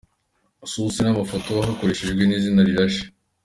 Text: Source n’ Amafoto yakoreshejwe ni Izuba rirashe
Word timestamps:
Source 0.71 0.99
n’ 1.03 1.07
Amafoto 1.13 1.51
yakoreshejwe 1.67 2.21
ni 2.25 2.35
Izuba 2.37 2.61
rirashe 2.67 3.03